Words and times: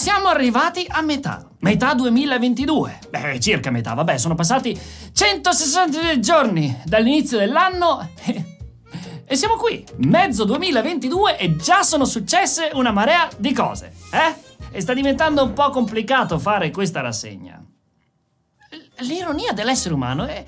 Siamo 0.00 0.28
arrivati 0.28 0.86
a 0.88 1.02
metà. 1.02 1.46
Metà 1.58 1.92
2022. 1.92 3.00
Beh, 3.10 3.38
circa 3.38 3.70
metà, 3.70 3.92
vabbè, 3.92 4.16
sono 4.16 4.34
passati 4.34 4.72
162 5.12 6.20
giorni 6.20 6.74
dall'inizio 6.86 7.36
dell'anno 7.36 8.08
e, 9.26 9.36
siamo 9.36 9.56
qui. 9.56 9.84
Mezzo 9.96 10.44
2022 10.44 11.36
e 11.36 11.54
già 11.56 11.82
sono 11.82 12.06
successe 12.06 12.70
una 12.72 12.92
marea 12.92 13.28
di 13.36 13.52
cose, 13.52 13.92
eh? 14.10 14.68
E 14.70 14.80
sta 14.80 14.94
diventando 14.94 15.44
un 15.44 15.52
po' 15.52 15.68
complicato 15.68 16.38
fare 16.38 16.70
questa 16.70 17.02
rassegna. 17.02 17.62
L'ironia 19.00 19.52
dell'essere 19.52 19.92
umano 19.92 20.24
è, 20.24 20.42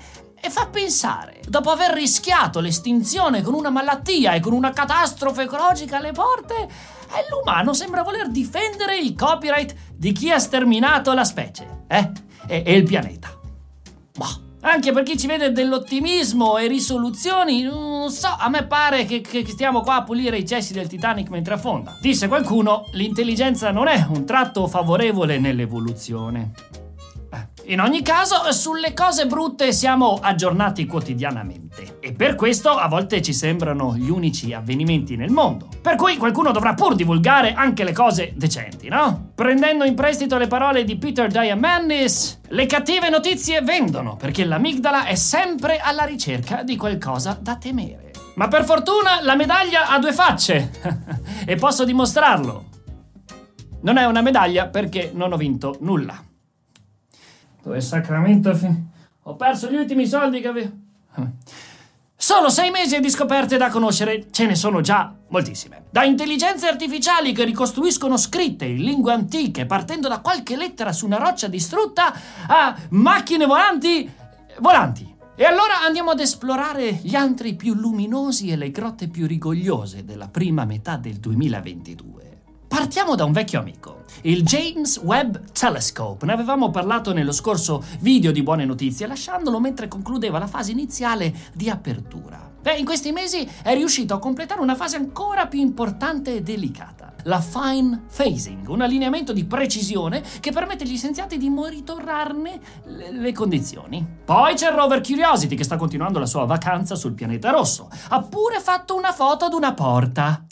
e 0.45 0.49
fa 0.49 0.65
pensare, 0.65 1.41
dopo 1.47 1.69
aver 1.69 1.91
rischiato 1.91 2.59
l'estinzione 2.59 3.43
con 3.43 3.53
una 3.53 3.69
malattia 3.69 4.33
e 4.33 4.39
con 4.39 4.53
una 4.53 4.71
catastrofe 4.71 5.43
ecologica 5.43 5.97
alle 5.97 6.11
porte, 6.11 6.67
eh, 7.15 7.25
l'umano 7.29 7.73
sembra 7.73 8.01
voler 8.01 8.29
difendere 8.29 8.97
il 8.97 9.15
copyright 9.15 9.75
di 9.95 10.11
chi 10.11 10.31
ha 10.31 10.39
sterminato 10.39 11.13
la 11.13 11.23
specie, 11.23 11.83
eh? 11.87 12.11
E, 12.47 12.63
e 12.65 12.73
il 12.75 12.83
pianeta. 12.83 13.29
Boh. 14.15 14.41
Anche 14.65 14.93
per 14.93 15.03
chi 15.03 15.17
ci 15.17 15.27
vede 15.27 15.51
dell'ottimismo 15.51 16.57
e 16.57 16.67
risoluzioni, 16.67 17.63
non 17.63 18.09
so, 18.09 18.33
a 18.37 18.47
me 18.47 18.65
pare 18.65 19.03
che, 19.03 19.19
che 19.19 19.45
stiamo 19.45 19.81
qua 19.81 19.95
a 19.95 20.03
pulire 20.03 20.37
i 20.37 20.47
cessi 20.47 20.71
del 20.71 20.87
Titanic 20.87 21.27
mentre 21.27 21.55
affonda. 21.55 21.97
Disse 22.01 22.29
qualcuno, 22.29 22.85
l'intelligenza 22.93 23.71
non 23.71 23.89
è 23.89 24.07
un 24.09 24.25
tratto 24.25 24.65
favorevole 24.67 25.37
nell'evoluzione. 25.37 26.51
In 27.67 27.79
ogni 27.79 28.01
caso, 28.01 28.51
sulle 28.51 28.93
cose 28.93 29.25
brutte 29.25 29.71
siamo 29.71 30.19
aggiornati 30.21 30.85
quotidianamente 30.85 31.97
e 32.01 32.11
per 32.11 32.35
questo 32.35 32.71
a 32.71 32.89
volte 32.89 33.21
ci 33.21 33.31
sembrano 33.31 33.95
gli 33.95 34.09
unici 34.09 34.51
avvenimenti 34.51 35.15
nel 35.15 35.31
mondo. 35.31 35.69
Per 35.81 35.95
cui 35.95 36.17
qualcuno 36.17 36.51
dovrà 36.51 36.73
pur 36.73 36.93
divulgare 36.93 37.53
anche 37.53 37.85
le 37.85 37.93
cose 37.93 38.33
decenti, 38.35 38.89
no? 38.89 39.31
Prendendo 39.33 39.85
in 39.85 39.95
prestito 39.95 40.37
le 40.37 40.47
parole 40.47 40.83
di 40.83 40.97
Peter 40.97 41.31
Diamandis, 41.31 42.41
le 42.49 42.65
cattive 42.65 43.09
notizie 43.09 43.61
vendono 43.61 44.17
perché 44.17 44.43
l'amigdala 44.43 45.05
è 45.05 45.15
sempre 45.15 45.79
alla 45.79 46.03
ricerca 46.03 46.63
di 46.63 46.75
qualcosa 46.75 47.37
da 47.39 47.55
temere. 47.55 48.11
Ma 48.35 48.49
per 48.49 48.65
fortuna 48.65 49.21
la 49.21 49.35
medaglia 49.35 49.87
ha 49.87 49.99
due 49.99 50.11
facce 50.11 50.69
e 51.45 51.55
posso 51.55 51.85
dimostrarlo. 51.85 52.65
Non 53.83 53.95
è 53.95 54.05
una 54.05 54.21
medaglia 54.21 54.67
perché 54.67 55.11
non 55.13 55.31
ho 55.31 55.37
vinto 55.37 55.77
nulla. 55.79 56.21
Dove 57.63 57.81
Sacramento? 57.81 58.53
fi- 58.53 58.91
Ho 59.23 59.35
perso 59.35 59.71
gli 59.71 59.75
ultimi 59.75 60.05
soldi 60.05 60.41
che 60.41 60.47
avevo. 60.47 60.71
Solo 62.15 62.49
sei 62.49 62.71
mesi 62.71 62.99
di 62.99 63.09
scoperte 63.09 63.57
da 63.57 63.69
conoscere, 63.69 64.27
ce 64.31 64.45
ne 64.45 64.55
sono 64.55 64.81
già 64.81 65.13
moltissime. 65.29 65.83
Da 65.89 66.03
intelligenze 66.03 66.67
artificiali 66.67 67.33
che 67.33 67.43
ricostruiscono 67.43 68.17
scritte 68.17 68.65
in 68.65 68.83
lingue 68.83 69.13
antiche 69.13 69.65
partendo 69.65 70.07
da 70.07 70.19
qualche 70.19 70.55
lettera 70.55 70.91
su 70.93 71.05
una 71.05 71.17
roccia 71.17 71.47
distrutta 71.47 72.13
a 72.47 72.77
macchine 72.89 73.45
volanti 73.45 74.09
volanti. 74.59 75.11
E 75.35 75.45
allora 75.45 75.81
andiamo 75.85 76.11
ad 76.11 76.19
esplorare 76.19 76.99
gli 77.01 77.15
antri 77.15 77.55
più 77.55 77.73
luminosi 77.73 78.49
e 78.49 78.55
le 78.55 78.71
grotte 78.71 79.07
più 79.07 79.25
rigogliose 79.25 80.05
della 80.05 80.27
prima 80.27 80.63
metà 80.63 80.95
del 80.97 81.15
2022. 81.15 82.32
Partiamo 82.73 83.13
da 83.13 83.23
un 83.23 83.33
vecchio 83.33 83.59
amico, 83.59 84.01
il 84.23 84.41
James 84.41 84.97
Webb 84.97 85.35
Telescope. 85.51 86.25
Ne 86.25 86.33
avevamo 86.33 86.71
parlato 86.71 87.13
nello 87.13 87.31
scorso 87.31 87.83
video 87.99 88.31
di 88.31 88.41
Buone 88.41 88.65
Notizie, 88.65 89.05
lasciandolo 89.05 89.59
mentre 89.59 89.87
concludeva 89.87 90.39
la 90.39 90.47
fase 90.47 90.71
iniziale 90.71 91.31
di 91.53 91.69
apertura. 91.69 92.49
Beh, 92.59 92.77
in 92.77 92.83
questi 92.83 93.11
mesi 93.11 93.47
è 93.61 93.75
riuscito 93.75 94.15
a 94.15 94.19
completare 94.19 94.59
una 94.59 94.73
fase 94.73 94.95
ancora 94.95 95.45
più 95.45 95.59
importante 95.59 96.37
e 96.37 96.41
delicata. 96.41 97.13
La 97.25 97.41
fine 97.41 98.05
phasing, 98.13 98.67
un 98.67 98.81
allineamento 98.81 99.33
di 99.33 99.45
precisione 99.45 100.23
che 100.39 100.51
permette 100.51 100.83
agli 100.83 100.97
scienziati 100.97 101.37
di 101.37 101.49
monitorarne 101.49 102.59
le, 102.85 103.11
le 103.11 103.31
condizioni. 103.33 104.03
Poi 104.25 104.55
c'è 104.55 104.69
il 104.71 104.75
rover 104.75 104.99
Curiosity 105.01 105.53
che 105.53 105.63
sta 105.63 105.77
continuando 105.77 106.17
la 106.17 106.25
sua 106.25 106.45
vacanza 106.45 106.95
sul 106.95 107.13
pianeta 107.13 107.51
rosso. 107.51 107.87
Ha 108.09 108.19
pure 108.21 108.59
fatto 108.59 108.95
una 108.95 109.11
foto 109.13 109.45
ad 109.45 109.53
una 109.53 109.75
porta. 109.75 110.47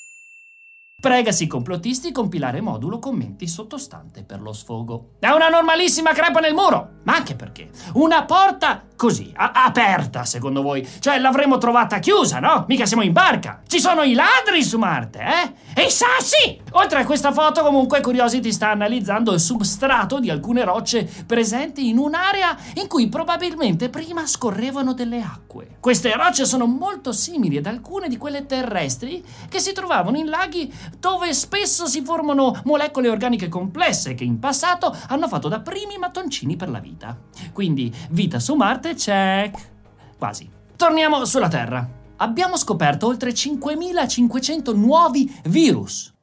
Pregasi 1.01 1.47
complottisti 1.47 2.11
compilare 2.11 2.61
modulo 2.61 2.99
commenti 2.99 3.47
sottostante 3.47 4.23
per 4.23 4.39
lo 4.39 4.53
sfogo. 4.53 5.13
È 5.17 5.29
una 5.29 5.49
normalissima 5.49 6.11
crepa 6.13 6.39
nel 6.39 6.53
muro! 6.53 6.99
Ma 7.05 7.15
anche 7.15 7.35
perché 7.35 7.71
una 7.93 8.23
porta 8.23 8.83
così, 9.01 9.33
aperta, 9.35 10.25
secondo 10.25 10.61
voi? 10.61 10.87
Cioè 10.99 11.17
l'avremmo 11.17 11.57
trovata 11.57 11.97
chiusa, 11.97 12.37
no? 12.39 12.65
Mica 12.67 12.85
siamo 12.85 13.01
in 13.01 13.11
barca! 13.11 13.61
Ci 13.65 13.79
sono 13.79 14.03
i 14.03 14.13
ladri 14.13 14.61
su 14.61 14.77
Marte, 14.77 15.19
eh? 15.21 15.81
E 15.81 15.85
i 15.87 15.89
sassi! 15.89 16.61
Oltre 16.73 16.99
a 16.99 17.05
questa 17.05 17.31
foto, 17.31 17.63
comunque, 17.63 17.99
Curiosity 17.99 18.51
sta 18.51 18.69
analizzando 18.69 19.33
il 19.33 19.39
substrato 19.39 20.19
di 20.19 20.29
alcune 20.29 20.63
rocce 20.63 21.09
presenti 21.25 21.89
in 21.89 21.97
un'area 21.97 22.55
in 22.75 22.87
cui 22.87 23.09
probabilmente 23.09 23.89
prima 23.89 24.27
scorrevano 24.27 24.93
delle 24.93 25.19
acque. 25.19 25.77
Queste 25.79 26.13
rocce 26.15 26.45
sono 26.45 26.67
molto 26.67 27.11
simili 27.11 27.57
ad 27.57 27.65
alcune 27.65 28.07
di 28.07 28.17
quelle 28.17 28.45
terrestri 28.45 29.25
che 29.49 29.59
si 29.59 29.73
trovavano 29.73 30.17
in 30.17 30.29
laghi 30.29 30.71
dove 30.99 31.33
spesso 31.33 31.87
si 31.87 32.03
formano 32.03 32.61
molecole 32.65 33.09
organiche 33.09 33.49
complesse 33.49 34.13
che 34.13 34.23
in 34.23 34.37
passato 34.37 34.95
hanno 35.07 35.27
fatto 35.27 35.47
da 35.47 35.59
primi 35.59 35.97
mattoncini 35.97 36.55
per 36.55 36.69
la 36.69 36.79
vita. 36.79 37.17
Quindi 37.51 37.91
vita 38.11 38.39
su 38.39 38.53
Marte, 38.53 38.90
check. 38.95 39.69
Quasi. 40.17 40.49
Torniamo 40.75 41.23
sulla 41.25 41.47
Terra. 41.47 41.87
Abbiamo 42.17 42.57
scoperto 42.57 43.07
oltre 43.07 43.33
5500 43.33 44.75
nuovi 44.75 45.41
virus. 45.45 46.13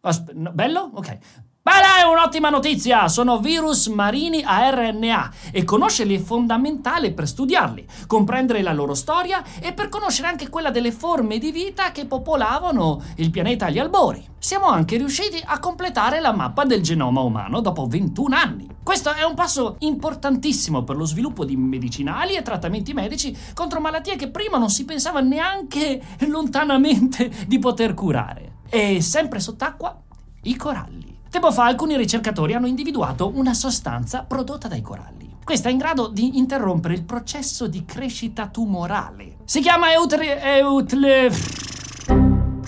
Aspe- 0.00 0.32
no, 0.34 0.50
bello? 0.52 0.90
Ok. 0.94 1.18
Bella, 1.64 1.98
è 1.98 2.02
un'ottima 2.02 2.50
notizia! 2.50 3.08
Sono 3.08 3.38
virus 3.38 3.86
marini 3.86 4.42
a 4.44 4.68
RNA 4.68 5.32
e 5.50 5.64
conoscerli 5.64 6.14
è 6.14 6.22
fondamentale 6.22 7.12
per 7.12 7.26
studiarli, 7.26 7.86
comprendere 8.06 8.60
la 8.60 8.74
loro 8.74 8.92
storia 8.92 9.42
e 9.62 9.72
per 9.72 9.88
conoscere 9.88 10.28
anche 10.28 10.50
quella 10.50 10.70
delle 10.70 10.92
forme 10.92 11.38
di 11.38 11.52
vita 11.52 11.90
che 11.90 12.04
popolavano 12.04 13.02
il 13.16 13.30
pianeta 13.30 13.64
agli 13.64 13.78
albori. 13.78 14.33
Siamo 14.44 14.66
anche 14.66 14.98
riusciti 14.98 15.42
a 15.42 15.58
completare 15.58 16.20
la 16.20 16.34
mappa 16.34 16.66
del 16.66 16.82
genoma 16.82 17.22
umano 17.22 17.60
dopo 17.60 17.86
21 17.86 18.36
anni. 18.36 18.68
Questo 18.82 19.14
è 19.14 19.22
un 19.22 19.32
passo 19.32 19.76
importantissimo 19.78 20.84
per 20.84 20.96
lo 20.96 21.06
sviluppo 21.06 21.46
di 21.46 21.56
medicinali 21.56 22.34
e 22.34 22.42
trattamenti 22.42 22.92
medici 22.92 23.34
contro 23.54 23.80
malattie 23.80 24.16
che 24.16 24.28
prima 24.28 24.58
non 24.58 24.68
si 24.68 24.84
pensava 24.84 25.20
neanche 25.20 25.98
lontanamente 26.28 27.32
di 27.46 27.58
poter 27.58 27.94
curare. 27.94 28.56
E 28.68 29.00
sempre 29.00 29.40
sott'acqua, 29.40 29.98
i 30.42 30.56
coralli. 30.56 31.20
Tempo 31.30 31.50
fa 31.50 31.64
alcuni 31.64 31.96
ricercatori 31.96 32.52
hanno 32.52 32.66
individuato 32.66 33.32
una 33.34 33.54
sostanza 33.54 34.24
prodotta 34.24 34.68
dai 34.68 34.82
coralli. 34.82 35.36
Questa 35.42 35.70
è 35.70 35.72
in 35.72 35.78
grado 35.78 36.08
di 36.08 36.36
interrompere 36.36 36.92
il 36.92 37.04
processo 37.04 37.66
di 37.66 37.86
crescita 37.86 38.48
tumorale. 38.48 39.36
Si 39.46 39.62
chiama 39.62 39.90
eutre... 39.90 40.42
eutle... 40.42 41.32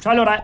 Allora, 0.04 0.42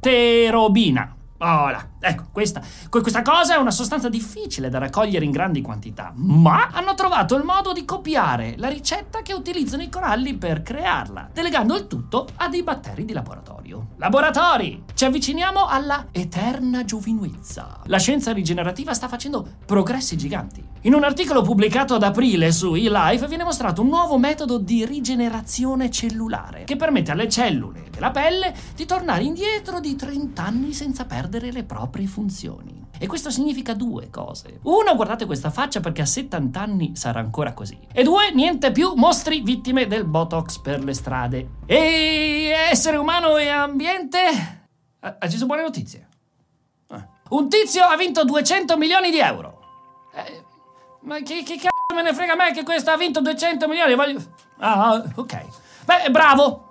eleuterobina. 0.00 1.16
Ora, 1.42 1.92
ecco, 2.00 2.24
questa, 2.32 2.60
questa 2.90 3.22
cosa 3.22 3.54
è 3.54 3.58
una 3.58 3.70
sostanza 3.70 4.10
difficile 4.10 4.68
da 4.68 4.76
raccogliere 4.76 5.24
in 5.24 5.30
grandi 5.30 5.62
quantità, 5.62 6.12
ma 6.14 6.68
hanno 6.70 6.94
trovato 6.94 7.34
il 7.34 7.44
modo 7.44 7.72
di 7.72 7.86
copiare 7.86 8.56
la 8.58 8.68
ricetta 8.68 9.22
che 9.22 9.32
utilizzano 9.32 9.82
i 9.82 9.88
coralli 9.88 10.34
per 10.34 10.60
crearla, 10.62 11.30
delegando 11.32 11.74
il 11.76 11.86
tutto 11.86 12.28
a 12.36 12.48
dei 12.50 12.62
batteri 12.62 13.06
di 13.06 13.14
laboratorio. 13.14 13.92
Laboratori! 13.96 14.84
Ci 14.92 15.06
avviciniamo 15.06 15.66
alla 15.66 16.08
eterna 16.12 16.84
giovinezza. 16.84 17.80
La 17.84 17.98
scienza 17.98 18.32
rigenerativa 18.32 18.92
sta 18.92 19.08
facendo 19.08 19.46
progressi 19.64 20.18
giganti. 20.18 20.62
In 20.82 20.92
un 20.92 21.04
articolo 21.04 21.40
pubblicato 21.40 21.94
ad 21.94 22.02
aprile 22.02 22.52
su 22.52 22.74
eLife 22.74 23.28
viene 23.28 23.44
mostrato 23.44 23.80
un 23.80 23.88
nuovo 23.88 24.18
metodo 24.18 24.58
di 24.58 24.84
rigenerazione 24.84 25.90
cellulare 25.90 26.64
che 26.64 26.76
permette 26.76 27.12
alle 27.12 27.30
cellule 27.30 27.89
della 28.00 28.10
pelle 28.10 28.54
di 28.74 28.86
tornare 28.86 29.22
indietro 29.22 29.78
di 29.78 29.94
30 29.94 30.42
anni 30.42 30.72
senza 30.72 31.04
perdere 31.04 31.52
le 31.52 31.64
proprie 31.64 32.06
funzioni. 32.06 32.88
E 32.98 33.06
questo 33.06 33.30
significa 33.30 33.74
due 33.74 34.08
cose. 34.08 34.60
Uno, 34.62 34.96
guardate 34.96 35.26
questa 35.26 35.50
faccia 35.50 35.80
perché 35.80 36.00
a 36.00 36.06
70 36.06 36.60
anni 36.60 36.96
sarà 36.96 37.20
ancora 37.20 37.52
così. 37.52 37.78
E 37.92 38.02
due, 38.02 38.32
niente 38.32 38.72
più 38.72 38.94
mostri 38.94 39.42
vittime 39.42 39.86
del 39.86 40.04
Botox 40.04 40.58
per 40.58 40.82
le 40.82 40.94
strade. 40.94 41.48
E 41.66 42.52
essere 42.70 42.96
umano 42.96 43.36
e 43.36 43.48
ambiente... 43.48 44.18
Ha 45.00 45.28
ci 45.28 45.36
sono 45.36 45.46
buone 45.46 45.62
notizie. 45.62 46.08
Ah. 46.88 47.06
Un 47.30 47.48
tizio 47.48 47.84
ha 47.84 47.96
vinto 47.96 48.24
200 48.24 48.76
milioni 48.76 49.10
di 49.10 49.18
euro. 49.18 49.60
Eh, 50.14 50.44
ma 51.02 51.16
che, 51.16 51.42
che 51.42 51.56
cazzo 51.56 51.94
me 51.94 52.02
ne 52.02 52.12
frega 52.12 52.32
a 52.32 52.36
me 52.36 52.52
che 52.52 52.64
questo 52.64 52.90
ha 52.90 52.96
vinto 52.96 53.20
200 53.20 53.66
milioni? 53.68 53.94
Voglio... 53.94 54.20
Ah, 54.58 55.02
ok. 55.14 55.46
Beh, 55.86 56.10
bravo. 56.10 56.68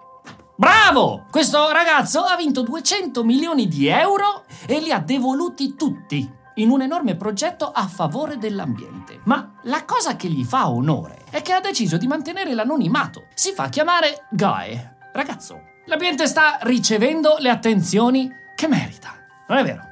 Bravo! 0.60 1.24
Questo 1.32 1.72
ragazzo 1.72 2.20
ha 2.20 2.36
vinto 2.36 2.64
200 2.64 3.24
milioni 3.24 3.70
di 3.70 3.88
euro 3.88 4.44
e 4.66 4.82
li 4.82 4.92
ha 4.92 5.00
devoluti 5.00 5.76
tutti 5.76 6.30
in 6.56 6.70
un 6.70 6.82
enorme 6.82 7.16
progetto 7.16 7.72
a 7.72 7.88
favore 7.88 8.38
dell'ambiente. 8.38 9.22
Ma 9.24 9.54
la 9.64 9.86
cosa 9.86 10.18
che 10.18 10.28
gli 10.28 10.44
fa 10.44 10.70
onore 10.70 11.24
è 11.30 11.42
che 11.42 11.54
ha 11.54 11.62
deciso 11.62 11.96
di 11.96 12.08
mantenere 12.08 12.54
l'anonimato. 12.54 13.28
Si 13.36 13.54
fa 13.54 13.70
chiamare 13.70 14.26
Guy. 14.32 14.96
Ragazzo, 15.14 15.62
l'ambiente 15.86 16.28
sta 16.28 16.58
ricevendo 16.64 17.38
le 17.40 17.52
attenzioni 17.52 18.30
che 18.54 18.68
merita. 18.68 19.16
Non 19.48 19.60
è 19.60 19.64
vero? 19.64 19.89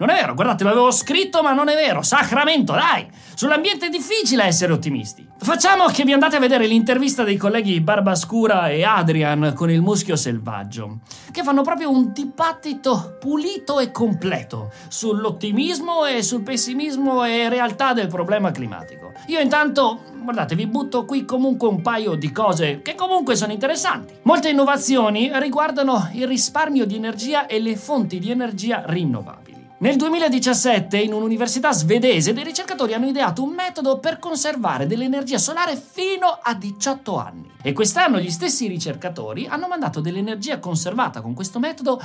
Non 0.00 0.08
è 0.08 0.14
vero, 0.14 0.32
guardate, 0.32 0.64
l'avevo 0.64 0.90
scritto, 0.90 1.42
ma 1.42 1.52
non 1.52 1.68
è 1.68 1.74
vero. 1.74 2.00
Sacramento, 2.00 2.72
dai! 2.72 3.06
Sull'ambiente 3.34 3.86
è 3.86 3.88
difficile 3.90 4.44
essere 4.44 4.72
ottimisti. 4.72 5.28
Facciamo 5.36 5.84
che 5.88 6.04
vi 6.04 6.14
andate 6.14 6.36
a 6.36 6.40
vedere 6.40 6.66
l'intervista 6.66 7.22
dei 7.22 7.36
colleghi 7.36 7.78
Barbascura 7.82 8.70
e 8.70 8.82
Adrian 8.82 9.52
con 9.54 9.70
il 9.70 9.82
muschio 9.82 10.16
selvaggio, 10.16 11.00
che 11.30 11.42
fanno 11.42 11.60
proprio 11.60 11.90
un 11.90 12.14
dibattito 12.14 13.18
pulito 13.20 13.78
e 13.78 13.90
completo 13.90 14.72
sull'ottimismo 14.88 16.06
e 16.06 16.22
sul 16.22 16.42
pessimismo 16.42 17.22
e 17.24 17.50
realtà 17.50 17.92
del 17.92 18.08
problema 18.08 18.50
climatico. 18.52 19.12
Io 19.26 19.38
intanto, 19.38 20.00
guardate, 20.22 20.54
vi 20.54 20.66
butto 20.66 21.04
qui 21.04 21.26
comunque 21.26 21.68
un 21.68 21.82
paio 21.82 22.14
di 22.14 22.32
cose 22.32 22.80
che 22.80 22.94
comunque 22.94 23.36
sono 23.36 23.52
interessanti. 23.52 24.14
Molte 24.22 24.48
innovazioni 24.48 25.30
riguardano 25.34 26.08
il 26.14 26.26
risparmio 26.26 26.86
di 26.86 26.96
energia 26.96 27.44
e 27.44 27.60
le 27.60 27.76
fonti 27.76 28.18
di 28.18 28.30
energia 28.30 28.82
rinnovabili. 28.86 29.49
Nel 29.80 29.96
2017 29.96 30.98
in 30.98 31.14
un'università 31.14 31.72
svedese 31.72 32.34
dei 32.34 32.44
ricercatori 32.44 32.92
hanno 32.92 33.06
ideato 33.06 33.42
un 33.42 33.54
metodo 33.54 33.98
per 33.98 34.18
conservare 34.18 34.86
dell'energia 34.86 35.38
solare 35.38 35.74
fino 35.74 36.38
a 36.42 36.52
18 36.52 37.16
anni. 37.16 37.50
E 37.62 37.72
quest'anno 37.72 38.18
gli 38.18 38.28
stessi 38.28 38.66
ricercatori 38.66 39.46
hanno 39.46 39.68
mandato 39.68 40.00
dell'energia 40.00 40.58
conservata 40.58 41.22
con 41.22 41.32
questo 41.32 41.58
metodo 41.58 41.98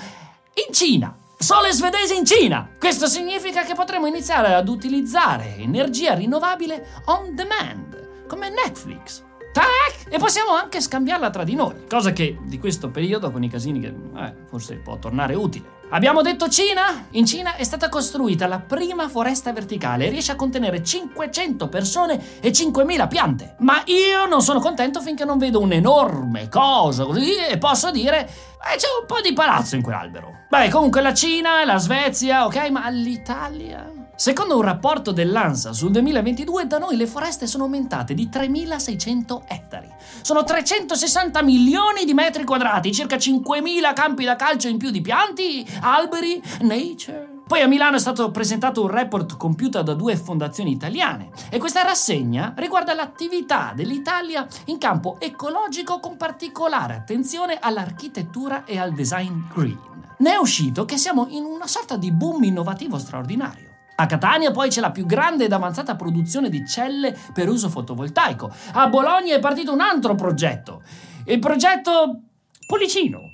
in 0.66 0.74
Cina. 0.74 1.14
Sole 1.38 1.74
svedese 1.74 2.16
in 2.16 2.24
Cina! 2.24 2.66
Questo 2.80 3.08
significa 3.08 3.64
che 3.64 3.74
potremo 3.74 4.06
iniziare 4.06 4.54
ad 4.54 4.70
utilizzare 4.70 5.58
energia 5.58 6.14
rinnovabile 6.14 7.02
on 7.08 7.36
demand, 7.36 8.26
come 8.26 8.50
Netflix. 8.52 9.25
Tac! 9.56 10.08
E 10.10 10.18
possiamo 10.18 10.52
anche 10.52 10.82
scambiarla 10.82 11.30
tra 11.30 11.46
di 11.46 11.56
noi, 11.56 11.86
cosa 11.90 12.12
che 12.12 12.38
di 12.44 12.60
questo 12.60 12.90
periodo 12.90 13.32
con 13.32 13.42
i 13.42 13.50
casini 13.50 13.80
che 13.80 13.88
eh, 13.88 14.34
forse 14.50 14.76
può 14.76 14.98
tornare 14.98 15.34
utile. 15.34 15.84
Abbiamo 15.92 16.22
detto 16.22 16.50
Cina? 16.50 17.06
In 17.12 17.26
Cina 17.26 17.56
è 17.56 17.64
stata 17.64 17.88
costruita 17.88 18.48
la 18.48 18.60
prima 18.60 19.08
foresta 19.08 19.54
verticale 19.54 20.08
e 20.08 20.10
riesce 20.10 20.34
a 20.34 20.36
contenere 20.36 20.84
500 20.84 21.70
persone 21.70 22.42
e 22.42 22.50
5.000 22.50 23.08
piante. 23.08 23.56
Ma 23.60 23.82
io 23.86 24.26
non 24.26 24.42
sono 24.42 24.60
contento 24.60 25.00
finché 25.00 25.24
non 25.24 25.38
vedo 25.38 25.62
un'enorme 25.62 26.50
cosa 26.50 27.06
così 27.06 27.38
e 27.38 27.58
posso 27.58 27.92
dire 27.92 28.24
eh, 28.26 28.76
c'è 28.76 28.88
un 29.00 29.06
po' 29.08 29.22
di 29.22 29.32
palazzo 29.32 29.76
in 29.76 29.82
quell'albero. 29.82 30.34
Beh, 30.50 30.68
comunque 30.68 31.00
la 31.00 31.14
Cina, 31.14 31.64
la 31.64 31.78
Svezia, 31.78 32.46
ok, 32.46 32.70
ma 32.72 32.90
l'Italia? 32.90 34.05
Secondo 34.18 34.56
un 34.56 34.62
rapporto 34.62 35.12
dell'ANSA 35.12 35.74
sul 35.74 35.92
2022, 35.92 36.68
da 36.68 36.78
noi 36.78 36.96
le 36.96 37.06
foreste 37.06 37.48
sono 37.48 37.66
aumentate 37.66 38.14
di 38.14 38.30
3.600 38.32 39.42
ettari. 39.46 39.90
Sono 40.22 40.44
360 40.46 41.44
milioni 41.44 42.06
di 42.06 42.14
metri 42.14 42.46
quadrati, 42.46 42.94
circa 42.94 43.18
5.000 43.18 43.94
campi 43.94 44.24
da 44.24 44.38
calcio 44.38 44.70
in 44.70 44.78
più 44.78 44.90
di 44.90 45.02
pianti, 45.02 45.68
alberi, 45.82 46.42
nature. 46.62 47.34
Poi 47.46 47.62
a 47.62 47.68
Milano 47.68 47.98
è 47.98 48.00
stato 48.00 48.32
presentato 48.32 48.82
un 48.82 48.88
report 48.88 49.36
compiuto 49.36 49.84
da 49.84 49.94
due 49.94 50.16
fondazioni 50.16 50.72
italiane 50.72 51.30
e 51.50 51.60
questa 51.60 51.84
rassegna 51.84 52.54
riguarda 52.56 52.96
l'attività 52.96 53.74
dell'Italia 53.76 54.48
in 54.66 54.78
campo 54.78 55.18
ecologico 55.20 56.00
con 56.00 56.16
particolare 56.16 56.96
attenzione 56.96 57.60
all'architettura 57.60 58.64
e 58.64 58.80
al 58.80 58.94
design 58.94 59.42
green. 59.54 59.78
Ne 60.20 60.32
è 60.32 60.38
uscito 60.38 60.86
che 60.86 60.98
siamo 60.98 61.28
in 61.30 61.44
una 61.44 61.68
sorta 61.68 61.98
di 61.98 62.12
boom 62.12 62.46
innovativo 62.46 62.98
straordinario. 62.98 63.75
A 63.98 64.06
Catania 64.08 64.52
poi 64.52 64.70
c'è 64.70 64.82
la 64.82 64.92
più 64.92 65.06
grande 65.06 65.46
ed 65.46 65.54
avanzata 65.54 65.96
produzione 65.96 66.50
di 66.50 66.68
celle 66.68 67.18
per 67.34 67.48
uso 67.48 67.70
fotovoltaico. 67.70 68.52
A 68.74 68.88
Bologna 68.88 69.36
è 69.36 69.40
partito 69.40 69.72
un 69.72 69.80
altro 69.80 70.16
progetto, 70.16 70.84
il 71.26 71.40
progetto 71.40 72.22
Policino, 72.68 73.32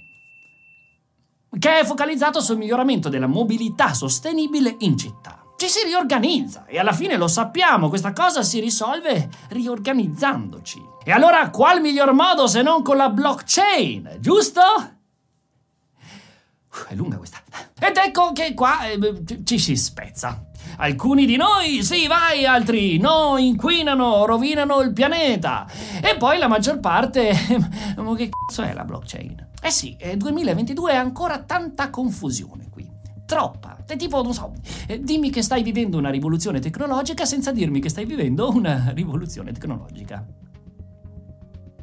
che 1.58 1.80
è 1.80 1.86
focalizzato 1.86 2.42
sul 2.42 2.58
miglioramento 2.58 3.10
della 3.10 3.28
mobilità 3.28 3.94
sostenibile 3.94 4.76
in 4.80 4.98
città. 4.98 5.44
Ci 5.56 5.68
si 5.68 5.86
riorganizza 5.86 6.66
e 6.66 6.80
alla 6.80 6.92
fine 6.92 7.18
lo 7.18 7.28
sappiamo, 7.28 7.90
questa 7.90 8.14
cosa 8.14 8.44
si 8.44 8.60
risolve 8.60 9.30
riorganizzandoci. 9.50 10.82
E 11.04 11.12
allora 11.12 11.50
qual 11.50 11.82
miglior 11.82 12.14
modo 12.14 12.48
se 12.48 12.62
non 12.62 12.82
con 12.82 12.98
la 12.98 13.10
blockchain, 13.10 14.18
giusto? 14.20 14.62
È 16.88 16.96
lunga 16.96 17.18
questa. 17.18 17.40
Ed 17.80 17.98
ecco 17.98 18.32
che 18.32 18.54
qua 18.54 18.88
eh, 18.88 19.24
ci 19.44 19.60
si 19.60 19.76
spezza. 19.76 20.51
Alcuni 20.78 21.26
di 21.26 21.36
noi 21.36 21.84
sì, 21.84 22.08
vai, 22.08 22.46
altri 22.46 22.98
no, 22.98 23.38
inquinano, 23.38 24.26
rovinano 24.26 24.82
il 24.82 24.94
pianeta. 24.94 25.68
E 26.02 26.16
poi 26.18 26.38
la 26.38 26.48
maggior 26.48 26.80
parte. 26.80 27.34
Ma 27.98 28.16
che 28.16 28.30
cazzo 28.30 28.64
è 28.64 28.74
la 28.74 28.84
blockchain? 28.84 29.50
Eh 29.62 29.72
sì, 29.72 29.96
2022 30.16 30.92
è 30.92 30.96
ancora 30.96 31.40
tanta 31.40 31.90
confusione 31.90 32.68
qui. 32.70 32.90
Troppa. 33.26 33.78
È 33.86 33.96
tipo, 33.96 34.24
non 34.24 34.34
so, 34.34 34.54
eh, 34.88 35.00
dimmi 35.00 35.30
che 35.30 35.42
stai 35.42 35.64
vivendo 35.64 35.98
una 35.98 36.10
rivoluzione 36.10 36.60
tecnologica 36.60 37.26
senza 37.26 37.52
dirmi 37.52 37.80
che 37.80 37.90
stai 37.90 38.06
vivendo 38.06 38.50
una 38.50 38.92
rivoluzione 38.94 39.52
tecnologica. 39.52 40.26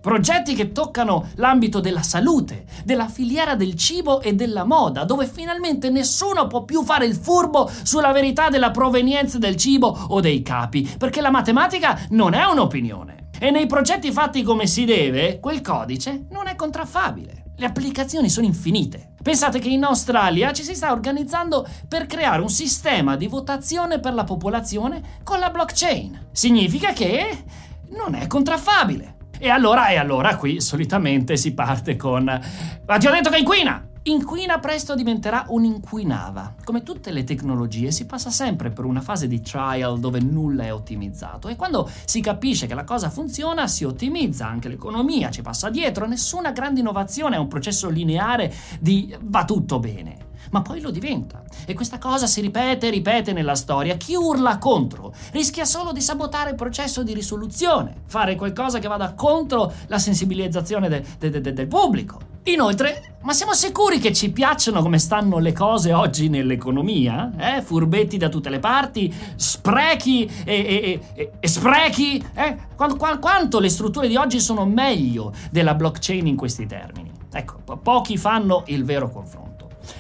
Progetti 0.01 0.55
che 0.55 0.73
toccano 0.73 1.31
l'ambito 1.37 1.81
della 1.81 2.03
salute, 2.03 2.65
della 2.85 3.09
filiera 3.09 3.55
del 3.55 3.75
cibo 3.75 4.21
e 4.21 4.35
della 4.35 4.65
moda, 4.65 5.05
dove 5.05 5.27
finalmente 5.27 5.91
nessuno 5.91 6.47
può 6.47 6.65
più 6.65 6.85
fare 6.85 7.07
il 7.07 7.15
furbo 7.15 7.71
sulla 7.83 8.13
verità 8.13 8.49
della 8.49 8.71
provenienza 8.71 9.39
del 9.39 9.57
cibo 9.57 9.89
o 10.09 10.21
dei 10.21 10.43
capi, 10.43 10.89
perché 10.99 11.21
la 11.21 11.31
matematica 11.31 11.99
non 12.11 12.35
è 12.35 12.45
un'opinione. 12.45 13.29
E 13.41 13.51
nei 13.51 13.67
progetti 13.67 14.11
fatti 14.11 14.43
come 14.43 14.67
si 14.67 14.85
deve, 14.85 15.39
quel 15.41 15.61
codice 15.61 16.27
non 16.31 16.49
è 16.49 16.57
contraffabile. 16.57 17.45
Le 17.57 17.67
applicazioni 17.67 18.29
sono 18.29 18.47
infinite. 18.47 19.15
Pensate 19.21 19.59
che 19.59 19.69
in 19.69 19.83
Australia 19.83 20.53
ci 20.53 20.63
si 20.63 20.75
sta 20.75 20.93
organizzando 20.93 21.67
per 21.89 22.07
creare 22.07 22.41
un 22.41 22.49
sistema 22.49 23.17
di 23.17 23.27
votazione 23.27 23.99
per 23.99 24.15
la 24.15 24.25
popolazione 24.25 25.21
con 25.25 25.41
la 25.41 25.51
blockchain. 25.51 26.29
Significa 26.31 26.93
che 26.93 27.45
non 27.91 28.15
è 28.15 28.27
contraffabile. 28.29 29.18
E 29.39 29.49
allora, 29.49 29.89
e 29.89 29.97
allora 29.97 30.37
qui 30.37 30.61
solitamente 30.61 31.37
si 31.37 31.55
parte 31.55 31.97
con... 31.97 32.25
Ma 32.25 32.99
ti 32.99 33.07
ho 33.07 33.11
detto 33.13 33.31
che 33.31 33.39
inquina! 33.39 33.87
Inquina 34.03 34.59
presto 34.59 34.95
diventerà 34.95 35.45
un'inquinava. 35.49 36.55
Come 36.65 36.83
tutte 36.83 37.11
le 37.11 37.25
tecnologie 37.25 37.91
si 37.91 38.07
passa 38.07 38.31
sempre 38.31 38.71
per 38.71 38.87
una 38.87 39.03
fase 39.03 39.27
di 39.27 39.43
trial 39.43 40.01
dove 40.01 40.19
nulla 40.19 40.65
è 40.65 40.73
ottimizzato 40.73 41.49
e 41.49 41.57
quando 41.57 41.91
si 42.07 42.21
capisce 42.21 42.67
che 42.67 42.75
la 42.75 42.85
cosa 42.85 43.11
funziona 43.11 43.67
si 43.67 43.85
ottimizza, 43.85 44.47
anche 44.47 44.69
l'economia 44.69 45.31
ci 45.31 45.43
passa 45.43 45.69
dietro, 45.69 46.07
nessuna 46.07 46.53
grande 46.53 46.81
innovazione 46.81 47.37
è 47.37 47.39
un 47.39 47.49
processo 47.49 47.91
lineare 47.91 48.53
di 48.81 49.15
va 49.21 49.45
tutto 49.45 49.79
bene 49.79 50.28
ma 50.51 50.63
poi 50.63 50.81
lo 50.81 50.91
diventa. 50.91 51.43
E 51.67 51.75
questa 51.75 51.99
cosa 51.99 52.27
si 52.27 52.41
ripete 52.41 52.87
e 52.87 52.91
ripete 52.91 53.33
nella 53.33 53.55
storia. 53.55 53.97
Chi 53.97 54.15
urla 54.15 54.59
contro 54.59 55.13
rischia 55.33 55.65
solo 55.65 55.93
di 55.93 56.01
sabotare 56.01 56.51
il 56.51 56.57
processo 56.57 57.03
di 57.03 57.15
risoluzione, 57.15 58.03
fare 58.07 58.37
qualcosa 58.37 58.79
che 58.79 58.89
vada 58.89 59.13
contro 59.15 59.73
la 59.87 59.99
sensibilizzazione 59.99 60.89
de- 60.89 61.05
de- 61.19 61.41
de- 61.41 61.53
del 61.53 61.67
pubblico. 61.67 62.21
Inoltre, 62.45 63.17
ma 63.23 63.35
siamo 63.35 63.53
sicuri 63.53 63.99
che 63.99 64.13
ci 64.15 64.31
piacciono 64.31 64.81
come 64.81 64.99
stanno 64.99 65.39
le 65.39 65.53
cose 65.53 65.93
oggi 65.93 66.29
nell'economia? 66.31 67.31
Eh? 67.37 67.61
Furbetti 67.63 68.17
da 68.17 68.31
tutte 68.31 68.49
le 68.49 68.59
parti, 68.59 69.13
sprechi 69.37 70.25
e, 70.45 70.55
e, 70.55 71.01
e, 71.15 71.33
e 71.41 71.49
sprechi? 71.49 72.25
Eh? 72.35 72.57
Qu- 72.75 72.97
qu- 72.97 73.19
quanto 73.19 73.59
le 73.61 73.69
strutture 73.69 74.09
di 74.09 74.17
oggi 74.17 74.41
sono 74.41 74.65
meglio 74.65 75.33
della 75.51 75.75
blockchain 75.75 76.27
in 76.27 76.37
questi 76.37 76.65
termini? 76.67 77.11
Ecco, 77.31 77.57
po- 77.63 77.77
pochi 77.77 78.17
fanno 78.17 78.63
il 78.69 78.85
vero 78.85 79.11
confronto. 79.11 79.48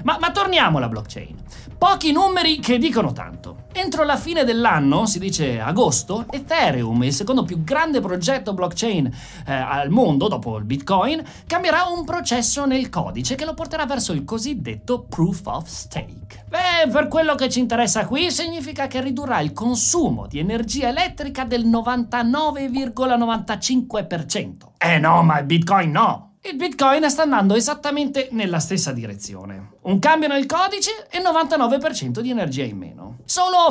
Ma, 0.04 0.16
ma, 0.20 0.30
torniamo 0.30 0.76
alla 0.78 0.88
blockchain. 0.88 1.36
Pochi 1.76 2.12
numeri 2.12 2.58
che 2.58 2.78
dicono 2.78 3.12
tanto. 3.12 3.66
Entro 3.72 4.04
la 4.04 4.16
fine 4.16 4.44
dell'anno, 4.44 5.04
si 5.06 5.18
dice 5.18 5.60
agosto, 5.60 6.24
Ethereum, 6.30 7.02
il 7.04 7.12
secondo 7.12 7.42
più 7.44 7.62
grande 7.62 8.00
progetto 8.00 8.54
blockchain 8.54 9.06
eh, 9.46 9.52
al 9.52 9.90
mondo 9.90 10.28
dopo 10.28 10.56
il 10.56 10.64
Bitcoin, 10.64 11.22
cambierà 11.46 11.84
un 11.84 12.04
processo 12.04 12.66
nel 12.66 12.88
codice 12.88 13.36
che 13.36 13.44
lo 13.44 13.54
porterà 13.54 13.86
verso 13.86 14.12
il 14.12 14.24
cosiddetto 14.24 15.04
proof 15.08 15.46
of 15.46 15.68
stake. 15.68 16.44
Beh, 16.48 16.90
per 16.90 17.08
quello 17.08 17.34
che 17.34 17.48
ci 17.48 17.60
interessa 17.60 18.04
qui, 18.06 18.30
significa 18.30 18.86
che 18.86 19.00
ridurrà 19.00 19.40
il 19.40 19.52
consumo 19.52 20.26
di 20.26 20.38
energia 20.38 20.88
elettrica 20.88 21.44
del 21.44 21.66
99,95%. 21.66 24.52
Eh 24.78 24.98
no, 24.98 25.22
ma 25.22 25.38
il 25.38 25.46
Bitcoin 25.46 25.90
no! 25.90 26.27
Il 26.50 26.56
Bitcoin 26.56 27.10
sta 27.10 27.24
andando 27.24 27.54
esattamente 27.54 28.28
nella 28.30 28.58
stessa 28.58 28.92
direzione. 28.92 29.72
Un 29.82 29.98
cambio 29.98 30.28
nel 30.28 30.46
codice 30.46 31.06
e 31.10 31.20
99% 31.20 32.20
di 32.20 32.30
energia 32.30 32.64
in 32.64 32.78
meno. 32.78 33.18
Solo 33.26 33.66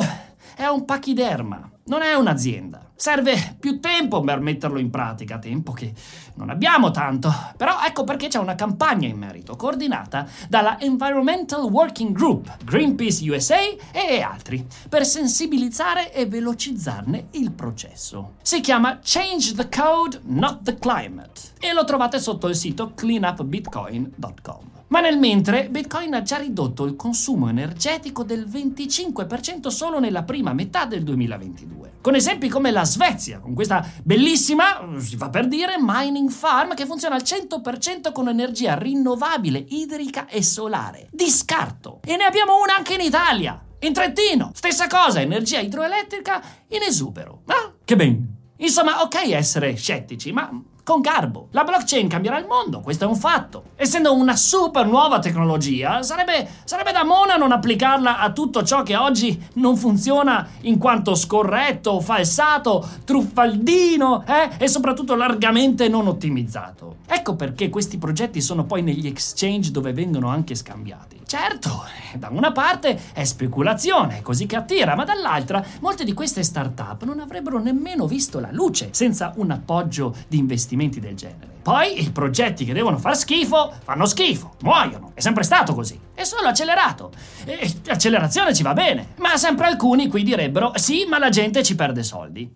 è 0.54 0.64
un 0.66 0.84
pachiderma, 0.84 1.68
non 1.88 2.02
è 2.02 2.14
un'azienda. 2.14 2.86
Serve 2.94 3.56
più 3.60 3.78
tempo 3.78 4.20
per 4.22 4.40
metterlo 4.40 4.78
in 4.78 4.90
pratica, 4.90 5.38
tempo 5.38 5.72
che 5.72 5.92
non 6.34 6.50
abbiamo 6.50 6.90
tanto. 6.90 7.32
Però 7.56 7.76
ecco 7.86 8.04
perché 8.04 8.28
c'è 8.28 8.38
una 8.38 8.54
campagna 8.54 9.06
in 9.06 9.16
merito, 9.16 9.54
coordinata 9.56 10.26
dalla 10.48 10.80
Environmental 10.80 11.62
Working 11.62 12.12
Group, 12.12 12.64
Greenpeace 12.64 13.30
USA 13.30 13.60
e 13.92 14.20
altri, 14.20 14.66
per 14.88 15.06
sensibilizzare 15.06 16.12
e 16.12 16.26
velocizzarne 16.26 17.28
il 17.32 17.52
processo. 17.52 18.34
Si 18.42 18.60
chiama 18.60 18.98
Change 19.02 19.54
the 19.54 19.68
Code, 19.68 20.20
Not 20.24 20.62
the 20.62 20.74
Climate 20.76 21.40
e 21.60 21.72
lo 21.72 21.84
trovate 21.84 22.18
sotto 22.18 22.48
il 22.48 22.56
sito 22.56 22.92
cleanupbitcoin.com. 22.94 24.77
Ma 24.88 25.00
nel 25.00 25.18
mentre, 25.18 25.68
Bitcoin 25.68 26.14
ha 26.14 26.22
già 26.22 26.38
ridotto 26.38 26.84
il 26.84 26.96
consumo 26.96 27.48
energetico 27.48 28.24
del 28.24 28.46
25% 28.46 29.68
solo 29.68 29.98
nella 30.00 30.22
prima 30.22 30.54
metà 30.54 30.86
del 30.86 31.02
2022. 31.02 31.96
Con 32.00 32.14
esempi 32.14 32.48
come 32.48 32.70
la 32.70 32.84
Svezia, 32.84 33.38
con 33.38 33.52
questa 33.54 33.86
bellissima, 34.02 34.80
si 34.96 35.16
fa 35.16 35.28
per 35.28 35.46
dire, 35.46 35.76
mining 35.78 36.30
farm 36.30 36.74
che 36.74 36.86
funziona 36.86 37.16
al 37.16 37.22
100% 37.22 38.12
con 38.12 38.28
energia 38.28 38.78
rinnovabile, 38.78 39.62
idrica 39.68 40.26
e 40.26 40.42
solare. 40.42 41.08
Di 41.10 41.28
scarto! 41.28 42.00
E 42.04 42.16
ne 42.16 42.24
abbiamo 42.24 42.60
una 42.62 42.76
anche 42.76 42.94
in 42.94 43.00
Italia! 43.00 43.62
In 43.80 43.92
Trentino! 43.92 44.52
Stessa 44.54 44.86
cosa, 44.86 45.20
energia 45.20 45.60
idroelettrica 45.60 46.42
in 46.68 46.82
esubero. 46.82 47.42
Ah, 47.46 47.74
che 47.84 47.94
ben! 47.94 48.36
Insomma, 48.56 49.02
ok 49.02 49.30
essere 49.32 49.76
scettici, 49.76 50.32
ma 50.32 50.50
con 50.88 51.02
garbo. 51.02 51.48
La 51.50 51.64
blockchain 51.64 52.08
cambierà 52.08 52.38
il 52.38 52.46
mondo, 52.46 52.80
questo 52.80 53.04
è 53.04 53.06
un 53.06 53.14
fatto. 53.14 53.64
Essendo 53.76 54.14
una 54.14 54.36
super 54.36 54.86
nuova 54.86 55.18
tecnologia, 55.18 56.02
sarebbe, 56.02 56.48
sarebbe 56.64 56.92
da 56.92 57.04
mona 57.04 57.36
non 57.36 57.52
applicarla 57.52 58.18
a 58.18 58.32
tutto 58.32 58.62
ciò 58.62 58.82
che 58.82 58.96
oggi 58.96 59.38
non 59.56 59.76
funziona 59.76 60.48
in 60.62 60.78
quanto 60.78 61.14
scorretto, 61.14 62.00
falsato, 62.00 62.88
truffaldino 63.04 64.24
eh? 64.26 64.48
e 64.56 64.66
soprattutto 64.66 65.14
largamente 65.14 65.88
non 65.88 66.06
ottimizzato. 66.06 66.96
Ecco 67.06 67.36
perché 67.36 67.68
questi 67.68 67.98
progetti 67.98 68.40
sono 68.40 68.64
poi 68.64 68.80
negli 68.80 69.06
exchange 69.06 69.70
dove 69.70 69.92
vengono 69.92 70.28
anche 70.28 70.54
scambiati. 70.54 71.16
Certo, 71.26 71.82
da 72.14 72.30
una 72.30 72.52
parte 72.52 72.98
è 73.12 73.22
speculazione, 73.24 74.22
così 74.22 74.46
che 74.46 74.56
attira, 74.56 74.94
ma 74.94 75.04
dall'altra 75.04 75.62
molte 75.80 76.04
di 76.04 76.14
queste 76.14 76.42
start-up 76.42 77.02
non 77.02 77.20
avrebbero 77.20 77.58
nemmeno 77.58 78.06
visto 78.06 78.40
la 78.40 78.48
luce 78.50 78.88
senza 78.92 79.34
un 79.36 79.50
appoggio 79.50 80.14
di 80.26 80.38
investimenti 80.38 80.76
del 80.86 81.14
genere. 81.14 81.56
Poi 81.62 82.02
i 82.02 82.10
progetti 82.10 82.64
che 82.64 82.72
devono 82.72 82.96
far 82.96 83.16
schifo 83.16 83.74
fanno 83.82 84.06
schifo, 84.06 84.54
muoiono. 84.62 85.10
È 85.12 85.20
sempre 85.20 85.42
stato 85.42 85.74
così. 85.74 86.00
È 86.14 86.24
solo 86.24 86.48
accelerato. 86.48 87.10
E 87.44 87.70
accelerazione 87.88 88.54
ci 88.54 88.62
va 88.62 88.72
bene. 88.72 89.08
Ma 89.16 89.36
sempre 89.36 89.66
alcuni 89.66 90.08
qui 90.08 90.22
direbbero 90.22 90.72
sì, 90.76 91.04
ma 91.06 91.18
la 91.18 91.28
gente 91.28 91.62
ci 91.62 91.74
perde 91.74 92.02
soldi. 92.02 92.50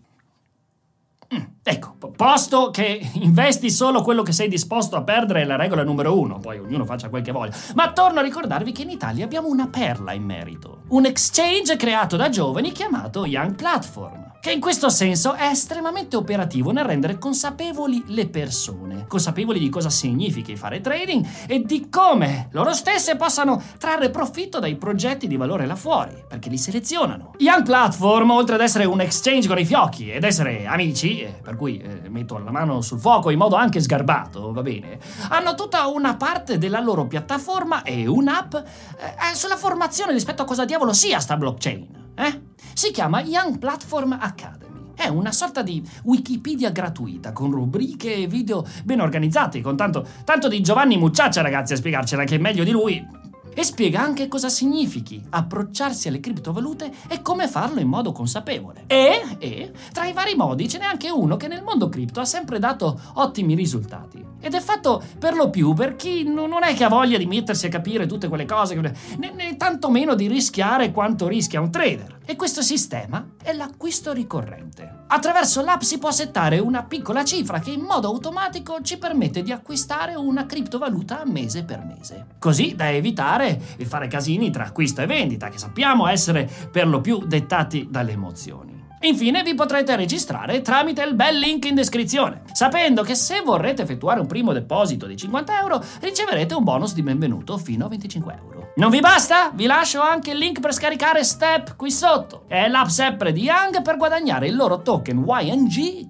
Mm, 1.35 1.43
ecco, 1.63 1.97
posto 2.15 2.71
che 2.71 3.11
investi 3.15 3.71
solo 3.71 4.03
quello 4.03 4.23
che 4.23 4.33
sei 4.33 4.49
disposto 4.49 4.97
a 4.97 5.03
perdere 5.03 5.43
è 5.43 5.45
la 5.45 5.57
regola 5.57 5.83
numero 5.83 6.19
uno, 6.19 6.39
poi 6.39 6.59
ognuno 6.59 6.87
faccia 6.87 7.09
quel 7.09 7.23
che 7.23 7.33
voglia. 7.33 7.55
Ma 7.75 7.93
torno 7.93 8.21
a 8.21 8.23
ricordarvi 8.23 8.73
che 8.73 8.83
in 8.83 8.91
Italia 8.91 9.25
abbiamo 9.25 9.49
una 9.49 9.69
perla 9.69 10.13
in 10.13 10.25
merito. 10.25 10.83
Un 10.89 11.07
exchange 11.07 11.77
creato 11.77 12.17
da 12.17 12.29
giovani 12.29 12.73
chiamato 12.73 13.27
Young 13.27 13.55
Platform 13.55 14.32
che 14.43 14.51
in 14.51 14.59
questo 14.59 14.89
senso 14.89 15.35
è 15.35 15.45
estremamente 15.45 16.17
operativo 16.17 16.73
nel 16.73 16.85
rendere 16.85 17.17
consapevoli 17.17 18.03
le 18.09 18.27
persone, 18.27 19.07
consapevoli 19.07 19.61
di 19.61 19.69
cosa 19.69 19.89
significhi 19.89 20.57
fare 20.57 20.81
trading 20.81 21.25
e 21.47 21.63
di 21.63 21.89
come 21.89 22.49
loro 22.51 22.73
stesse 22.73 23.15
possano 23.15 23.63
trarre 23.79 24.11
profitto 24.11 24.59
dai 24.59 24.75
progetti 24.75 25.29
di 25.29 25.37
valore 25.37 25.65
là 25.65 25.77
fuori, 25.77 26.25
perché 26.27 26.49
li 26.49 26.59
selezionano. 26.59 27.35
Young 27.39 27.63
Platform, 27.63 28.31
oltre 28.31 28.57
ad 28.57 28.63
essere 28.63 28.85
un 28.85 29.01
exchange 29.01 29.47
con 29.47 29.61
i 29.61 29.65
fiocchi 29.65 30.11
ed 30.11 30.25
essere 30.25 30.67
amici, 30.67 31.21
eh, 31.21 31.39
per 31.41 31.55
cui 31.55 31.79
eh, 31.79 32.09
metto 32.09 32.37
la 32.39 32.51
mano 32.51 32.81
sul 32.81 32.99
fuoco 32.99 33.31
in 33.31 33.39
modo 33.39 33.55
anche 33.55 33.81
sgarbato, 33.81 34.53
va 34.53 34.63
bene, 34.63 34.99
hanno 35.29 35.55
tutta 35.55 35.87
una 35.87 36.17
parte 36.17 36.59
della 36.59 36.81
loro 36.81 37.07
piattaforma 37.07 37.85
e 37.85 38.09
un'app 38.09 38.57
eh, 38.57 39.35
sulla 39.35 39.57
formazione 39.57 40.11
rispetto 40.11 40.43
a 40.43 40.45
cosa 40.45 40.65
diavolo 40.65 40.93
sia 40.93 41.21
sta 41.21 41.37
blockchain. 41.37 42.01
Eh? 42.17 42.51
Si 42.75 42.91
chiama 42.91 43.21
Young 43.21 43.59
Platform 43.59 44.17
Academy. 44.19 44.93
È 44.95 45.07
una 45.07 45.33
sorta 45.33 45.63
di 45.63 45.87
Wikipedia 46.05 46.71
gratuita, 46.71 47.33
con 47.33 47.51
rubriche 47.51 48.15
e 48.15 48.27
video 48.27 48.65
ben 48.85 49.01
organizzati, 49.01 49.61
con 49.61 49.77
tanto, 49.77 50.07
tanto 50.25 50.49
di 50.49 50.61
Giovanni 50.63 50.97
Mucciaccia, 50.97 51.43
ragazzi, 51.43 51.75
a 51.75 51.77
spiegarcela 51.77 52.25
che 52.25 52.37
è 52.37 52.39
meglio 52.39 52.65
di 52.65 52.71
lui. 52.71 53.21
E 53.55 53.65
spiega 53.65 54.01
anche 54.01 54.29
cosa 54.29 54.49
significhi 54.49 55.23
approcciarsi 55.29 56.09
alle 56.09 56.21
criptovalute 56.21 56.91
e 57.09 57.21
come 57.21 57.49
farlo 57.49 57.81
in 57.81 57.89
modo 57.89 58.11
consapevole. 58.11 58.85
E, 58.87 59.23
e, 59.39 59.73
tra 59.93 60.07
i 60.07 60.15
vari 60.15 60.35
modi 60.35 60.67
ce 60.69 60.79
n'è 60.79 60.85
anche 60.87 61.11
uno 61.11 61.37
che 61.37 61.49
nel 61.49 61.63
mondo 61.63 61.91
cripto 61.91 62.21
ha 62.21 62.25
sempre 62.25 62.59
dato 62.59 62.99
ottimi 63.15 63.55
risultati. 63.55 64.25
Ed 64.41 64.55
è 64.55 64.61
fatto 64.61 65.03
per 65.19 65.35
lo 65.35 65.51
più 65.51 65.75
per 65.75 65.97
chi 65.97 66.25
non 66.25 66.51
è 66.63 66.75
che 66.75 66.85
ha 66.85 66.89
voglia 66.89 67.19
di 67.19 67.27
mettersi 67.27 67.67
a 67.67 67.69
capire 67.69 68.07
tutte 68.07 68.29
quelle 68.29 68.47
cose, 68.47 68.75
né, 68.75 68.95
né 69.19 69.57
tantomeno 69.57 70.15
di 70.15 70.29
rischiare 70.29 70.91
quanto 70.91 71.29
rischia 71.29 71.61
un 71.61 71.71
trader. 71.71 72.21
E 72.25 72.37
questo 72.37 72.63
sistema 72.63 73.31
è 73.43 73.53
l'acquisto 73.53 74.13
ricorrente. 74.13 75.01
Attraverso 75.09 75.61
l'app 75.63 75.81
si 75.81 75.99
può 75.99 76.11
settare 76.11 76.59
una 76.59 76.85
piccola 76.85 77.25
cifra 77.25 77.59
che 77.59 77.73
in 77.73 77.81
modo 77.81 78.09
automatico 78.09 78.81
ci 78.81 78.97
permette 78.97 79.43
di 79.43 79.51
acquistare 79.51 80.15
una 80.15 80.47
criptovaluta 80.47 81.23
mese 81.25 81.65
per 81.65 81.85
mese. 81.85 82.27
Così 82.39 82.75
da 82.77 82.91
evitare 82.91 83.61
il 83.79 83.87
fare 83.87 84.07
casini 84.07 84.51
tra 84.51 84.65
acquisto 84.65 85.03
e 85.03 85.07
vendita, 85.07 85.49
che 85.49 85.59
sappiamo 85.59 86.07
essere 86.07 86.49
per 86.71 86.87
lo 86.87 87.01
più 87.01 87.27
dettati 87.27 87.89
dalle 87.91 88.13
emozioni. 88.13 88.72
Infine 89.05 89.43
vi 89.43 89.55
potrete 89.55 89.97
registrare 89.97 90.61
tramite 90.61 91.03
il 91.03 91.15
bel 91.15 91.37
link 91.37 91.65
in 91.65 91.75
descrizione, 91.75 92.43
sapendo 92.53 93.03
che 93.03 93.17
se 93.17 93.41
vorrete 93.45 93.83
effettuare 93.83 94.21
un 94.21 94.29
primo 94.29 94.53
deposito 94.53 95.07
di 95.07 95.17
50 95.17 95.59
euro 95.61 95.85
riceverete 96.01 96.55
un 96.55 96.63
bonus 96.63 96.95
di 96.95 97.03
benvenuto 97.03 97.59
fino 97.59 97.87
a 97.87 97.89
25 97.89 98.33
euro. 98.33 98.71
Non 98.77 98.91
vi 98.91 99.01
basta? 99.01 99.51
Vi 99.53 99.67
lascio 99.67 100.01
anche 100.01 100.31
il 100.31 100.39
link 100.39 100.61
per 100.61 100.73
scaricare 100.73 101.25
Step 101.25 101.75
qui 101.75 101.91
sotto. 101.91 102.45
È 102.47 102.69
l'app 102.69 102.87
sempre 102.87 103.33
di 103.33 103.43
Young 103.43 103.83
per 103.83 103.97
guadagnare 103.97 104.47
il 104.47 104.55
loro 104.55 104.83
token 104.83 105.25
YNG 105.27 106.09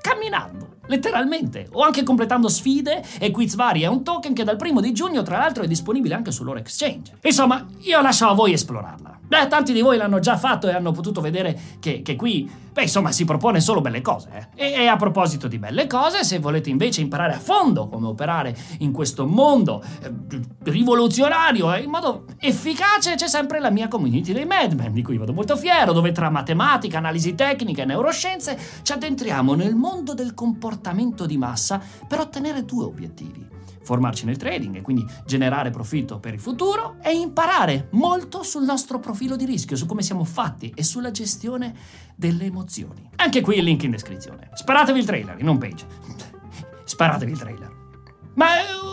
camminando. 0.00 0.78
Letteralmente, 0.86 1.68
o 1.70 1.82
anche 1.82 2.02
completando 2.02 2.48
sfide 2.48 3.02
e 3.20 3.30
quiz 3.30 3.54
vari. 3.54 3.82
È 3.82 3.86
un 3.86 4.02
token 4.02 4.34
che 4.34 4.42
dal 4.42 4.56
primo 4.56 4.80
di 4.80 4.92
giugno, 4.92 5.22
tra 5.22 5.38
l'altro, 5.38 5.62
è 5.62 5.68
disponibile 5.68 6.14
anche 6.14 6.32
sul 6.32 6.44
loro 6.44 6.58
exchange. 6.58 7.18
Insomma, 7.22 7.64
io 7.82 8.02
lascio 8.02 8.26
a 8.26 8.34
voi 8.34 8.52
esplorarla. 8.52 9.20
Beh, 9.34 9.48
tanti 9.48 9.72
di 9.72 9.80
voi 9.80 9.96
l'hanno 9.96 10.20
già 10.20 10.36
fatto 10.36 10.68
e 10.68 10.72
hanno 10.72 10.92
potuto 10.92 11.20
vedere 11.20 11.58
che, 11.80 12.02
che 12.02 12.14
qui, 12.14 12.48
beh, 12.72 12.82
insomma, 12.82 13.10
si 13.10 13.24
propone 13.24 13.60
solo 13.60 13.80
belle 13.80 14.00
cose. 14.00 14.50
Eh? 14.54 14.64
E, 14.64 14.82
e, 14.82 14.86
a 14.86 14.94
proposito 14.94 15.48
di 15.48 15.58
belle 15.58 15.88
cose, 15.88 16.22
se 16.22 16.38
volete 16.38 16.70
invece 16.70 17.00
imparare 17.00 17.34
a 17.34 17.38
fondo 17.40 17.88
come 17.88 18.06
operare 18.06 18.56
in 18.78 18.92
questo 18.92 19.26
mondo 19.26 19.82
eh, 20.02 20.40
rivoluzionario 20.62 21.74
e 21.74 21.80
in 21.80 21.90
modo 21.90 22.26
efficace, 22.38 23.16
c'è 23.16 23.26
sempre 23.26 23.58
la 23.58 23.70
mia 23.70 23.88
community 23.88 24.32
dei 24.32 24.46
Madmen, 24.46 24.92
di 24.92 25.02
cui 25.02 25.18
vado 25.18 25.32
molto 25.32 25.56
fiero, 25.56 25.92
dove 25.92 26.12
tra 26.12 26.30
matematica, 26.30 26.98
analisi 26.98 27.34
tecnica 27.34 27.82
e 27.82 27.86
neuroscienze 27.86 28.56
ci 28.82 28.92
addentriamo 28.92 29.54
nel 29.54 29.74
mondo 29.74 30.14
del 30.14 30.32
comportamento 30.34 31.26
di 31.26 31.36
massa 31.36 31.80
per 32.06 32.20
ottenere 32.20 32.64
due 32.64 32.84
obiettivi 32.84 33.53
formarci 33.84 34.24
nel 34.24 34.36
trading 34.36 34.76
e 34.76 34.80
quindi 34.80 35.06
generare 35.24 35.70
profitto 35.70 36.18
per 36.18 36.34
il 36.34 36.40
futuro 36.40 36.96
e 37.02 37.12
imparare 37.12 37.88
molto 37.92 38.42
sul 38.42 38.64
nostro 38.64 38.98
profilo 38.98 39.36
di 39.36 39.44
rischio, 39.44 39.76
su 39.76 39.86
come 39.86 40.02
siamo 40.02 40.24
fatti 40.24 40.72
e 40.74 40.82
sulla 40.82 41.10
gestione 41.10 41.74
delle 42.16 42.46
emozioni. 42.46 43.10
Anche 43.16 43.40
qui 43.40 43.58
il 43.58 43.64
link 43.64 43.82
in 43.82 43.90
descrizione. 43.90 44.50
Sparatevi 44.54 44.98
il 44.98 45.04
trailer 45.04 45.38
in 45.38 45.48
home 45.48 45.58
page. 45.58 45.86
Sparatevi 46.84 47.30
il 47.30 47.38
trailer. 47.38 47.82
Ma 48.34 48.46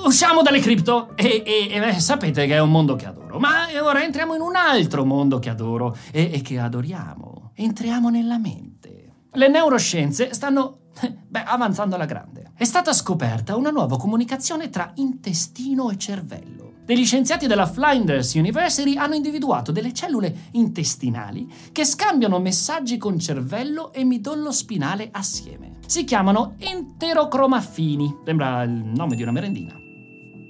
usciamo 0.06 0.42
dalle 0.44 0.60
cripto 0.60 1.16
e, 1.16 1.44
e- 1.46 1.68
e, 1.72 1.80
beh, 1.80 2.00
sapete 2.00 2.46
che 2.46 2.56
è 2.56 2.60
un 2.60 2.70
mondo 2.70 2.96
che 2.96 3.08
adoro. 3.08 3.40
Ma 3.40 3.66
ora 3.82 4.04
entriamo 4.04 4.36
in 4.36 4.42
un 4.42 4.56
altro 4.56 5.04
mondo 5.04 5.40
che 5.40 5.50
adoro 5.50 5.96
e, 6.12 6.30
e 6.34 6.42
che 6.42 6.60
adoriamo. 6.60 7.52
Entriamo 7.56 8.10
nella 8.10 8.38
mente. 8.38 9.14
Le 9.32 9.48
neuroscienze 9.48 10.34
stanno 10.34 10.80
beh, 11.28 11.44
avanzando 11.44 11.96
alla 11.96 12.06
grande. 12.06 12.41
È 12.56 12.64
stata 12.64 12.94
scoperta 12.94 13.56
una 13.56 13.72
nuova 13.72 13.98
comunicazione 13.98 14.70
tra 14.70 14.92
intestino 14.96 15.90
e 15.90 15.98
cervello. 15.98 16.74
Degli 16.86 17.06
scienziati 17.06 17.48
della 17.48 17.66
Flinders 17.66 18.34
University 18.34 18.98
hanno 18.98 19.16
individuato 19.16 19.72
delle 19.72 19.94
cellule 19.94 20.50
intestinali 20.52 21.50
che 21.72 21.86
scambiano 21.86 22.40
messaggi 22.40 22.98
con 22.98 23.18
cervello 23.18 23.94
e 23.94 24.04
midollo 24.04 24.52
spinale 24.52 25.10
assieme. 25.12 25.78
Si 25.88 26.04
chiamano 26.04 26.56
enterocromafini. 26.60 28.18
Sembra 28.26 28.64
il 28.64 28.72
nome 28.72 29.16
di 29.16 29.24
una 29.24 29.32
merendina. 29.32 29.74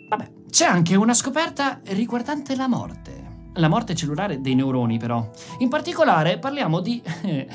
Vabbè, 0.10 0.32
c'è 0.50 0.66
anche 0.66 0.96
una 0.96 1.14
scoperta 1.14 1.80
riguardante 1.84 2.56
la 2.56 2.68
morte. 2.68 3.20
La 3.56 3.68
morte 3.68 3.96
cellulare 3.96 4.42
dei 4.42 4.56
neuroni, 4.56 4.98
però. 4.98 5.30
In 5.60 5.70
particolare 5.70 6.40
parliamo 6.40 6.80
di 6.80 7.02
eh, 7.24 7.48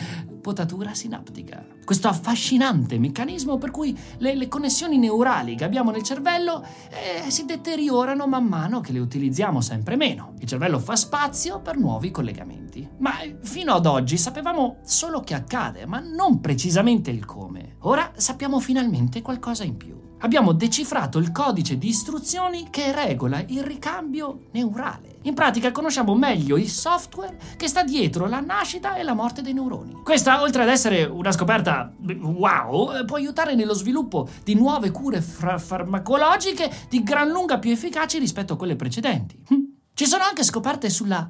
potatura 0.47 0.95
sinaptica. 0.95 1.67
Questo 1.85 2.07
affascinante 2.07 3.01
meccanismo 3.01 3.59
per 3.59 3.73
cui 3.73 3.99
le, 4.19 4.37
le 4.37 4.47
connessioni 4.47 4.97
neurali 4.97 5.57
che 5.57 5.65
abbiamo 5.65 5.91
nel 5.91 6.05
cervello 6.05 6.65
eh, 6.89 7.29
si 7.33 7.47
deteriorano 7.47 8.29
man 8.29 8.45
mano 8.45 8.81
che 8.81 8.93
le 8.93 9.01
utilizziamo 9.01 9.61
sempre 9.61 9.97
meno. 9.97 10.35
Il 10.39 10.47
cervello 10.47 10.79
fa 10.79 10.95
spazio 10.95 11.61
per 11.61 11.77
nuovi 11.79 12.13
collegamenti. 12.13 12.89
Ma 12.99 13.19
eh, 13.23 13.39
fino 13.43 13.73
ad 13.73 13.87
oggi 13.87 14.17
sapevamo 14.17 14.77
solo 14.85 15.21
che 15.23 15.35
accade, 15.35 15.85
ma 15.85 15.99
non 15.99 16.39
precisamente 16.41 17.11
il 17.11 17.25
come. 17.25 17.79
Ora 17.81 18.13
sappiamo 18.15 18.61
finalmente 18.61 19.23
qualcosa 19.23 19.65
in 19.65 19.77
più. 19.77 20.06
Abbiamo 20.21 20.53
decifrato 20.53 21.19
il 21.19 21.31
codice 21.31 21.77
di 21.77 21.89
istruzioni 21.89 22.69
che 22.71 22.91
regola 22.91 23.45
il 23.49 23.63
ricambio 23.63 24.47
neurale. 24.53 25.19
In 25.23 25.35
pratica 25.35 25.73
conosciamo 25.73 26.15
meglio 26.15 26.57
il 26.57 26.69
software 26.69 27.37
che 27.57 27.69
sta 27.69 27.83
dietro 27.83 28.27
la 28.27 28.41
nascita 28.41 28.95
e 28.97 29.03
la 29.03 29.13
morte 29.13 29.43
dei 29.43 29.53
neuroni. 29.53 30.01
Questa, 30.03 30.41
oltre 30.41 30.63
ad 30.63 30.69
essere 30.69 31.05
una 31.05 31.33
scoperta 31.33 31.93
wow, 31.99 33.05
può 33.05 33.17
aiutare 33.17 33.55
nello 33.55 33.75
sviluppo 33.75 34.29
di 34.43 34.55
nuove 34.55 34.91
cure 34.91 35.21
fra- 35.21 35.59
farmacologiche 35.59 36.71
di 36.89 37.03
gran 37.03 37.29
lunga 37.29 37.59
più 37.59 37.71
efficaci 37.71 38.19
rispetto 38.19 38.55
a 38.55 38.57
quelle 38.57 38.77
precedenti. 38.77 39.75
Ci 39.99 40.05
sono 40.05 40.25
anche 40.25 40.43
scoperte 40.45 40.91
sulla, 40.91 41.27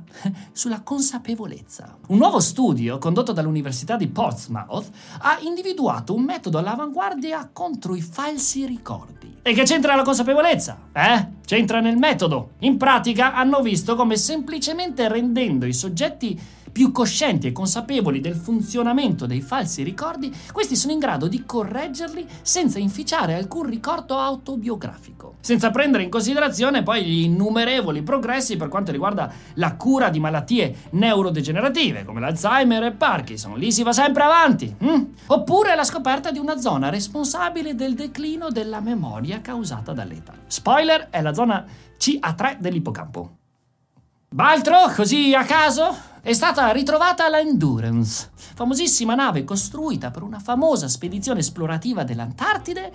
sulla, 0.50 0.80
consapevolezza. 0.80 1.98
Un 2.08 2.16
nuovo 2.18 2.40
studio 2.40 2.98
condotto 2.98 3.30
dall'Università 3.30 3.94
di 3.94 4.08
Portsmouth 4.08 4.90
ha 5.20 5.38
individuato 5.42 6.12
un 6.12 6.24
metodo 6.24 6.58
all'avanguardia 6.58 7.48
contro 7.52 7.94
i 7.94 8.00
falsi 8.00 8.66
ricordi. 8.66 9.38
E 9.40 9.54
che 9.54 9.62
c'entra 9.62 9.94
la 9.94 10.02
consapevolezza? 10.02 10.88
Eh? 10.92 11.28
C'entra 11.46 11.78
nel 11.78 11.96
metodo. 11.96 12.54
In 12.62 12.76
pratica 12.76 13.34
hanno 13.34 13.60
visto 13.60 13.94
come 13.94 14.16
semplicemente 14.16 15.06
rendendo 15.06 15.64
i 15.64 15.72
soggetti 15.72 16.36
più 16.76 16.92
coscienti 16.92 17.46
e 17.46 17.52
consapevoli 17.52 18.20
del 18.20 18.34
funzionamento 18.34 19.24
dei 19.24 19.40
falsi 19.40 19.82
ricordi, 19.82 20.30
questi 20.52 20.76
sono 20.76 20.92
in 20.92 20.98
grado 20.98 21.26
di 21.26 21.42
correggerli 21.46 22.26
senza 22.42 22.78
inficiare 22.78 23.32
alcun 23.32 23.64
ricordo 23.64 24.18
autobiografico, 24.18 25.36
senza 25.40 25.70
prendere 25.70 26.02
in 26.02 26.10
considerazione 26.10 26.82
poi 26.82 27.02
gli 27.02 27.22
innumerevoli 27.22 28.02
progressi 28.02 28.58
per 28.58 28.68
quanto 28.68 28.92
riguarda 28.92 29.32
la 29.54 29.74
cura 29.76 30.10
di 30.10 30.20
malattie 30.20 30.76
neurodegenerative 30.90 32.04
come 32.04 32.20
l'Alzheimer 32.20 32.82
e 32.82 32.92
Parkinson. 32.92 33.56
Lì 33.56 33.72
si 33.72 33.82
va 33.82 33.94
sempre 33.94 34.24
avanti. 34.24 34.76
Hm? 34.78 35.04
Oppure 35.28 35.74
la 35.74 35.84
scoperta 35.84 36.30
di 36.30 36.38
una 36.38 36.60
zona 36.60 36.90
responsabile 36.90 37.74
del 37.74 37.94
declino 37.94 38.50
della 38.50 38.80
memoria 38.80 39.40
causata 39.40 39.94
dall'età. 39.94 40.34
Spoiler, 40.46 41.08
è 41.08 41.22
la 41.22 41.32
zona 41.32 41.64
CA3 41.98 42.58
dell'ippocampo. 42.58 43.36
Baltro, 44.28 44.92
così 44.94 45.32
a 45.34 45.44
caso? 45.44 46.14
È 46.26 46.32
stata 46.32 46.72
ritrovata 46.72 47.28
la 47.28 47.38
Endurance, 47.38 48.30
famosissima 48.34 49.14
nave 49.14 49.44
costruita 49.44 50.10
per 50.10 50.24
una 50.24 50.40
famosa 50.40 50.88
spedizione 50.88 51.38
esplorativa 51.38 52.02
dell'Antartide 52.02 52.90